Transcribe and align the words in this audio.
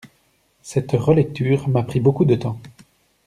Cette 0.63 0.93
relecture 0.93 1.69
m'a 1.69 1.83
pris 1.83 1.99
beaucoup 1.99 2.25
de 2.25 2.33
temps. 2.33 2.57